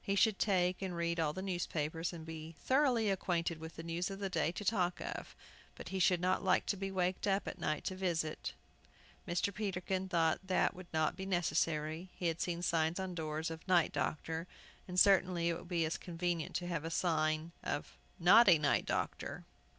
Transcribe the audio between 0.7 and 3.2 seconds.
and read all the newspapers, and so be thoroughly